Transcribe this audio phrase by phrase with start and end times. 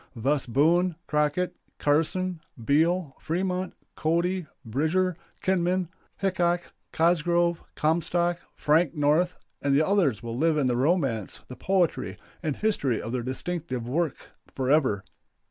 [0.15, 9.79] Thus Boone, Crocket, Carson, Beal, Fremont, Cody, Bridger, Kinman, Hickok, Cosgrove, Comstock, Frank North, and
[9.79, 15.03] others will live in the romance, the poetry, and history of their distinctive work forever.